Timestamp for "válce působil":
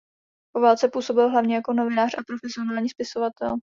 0.61-1.29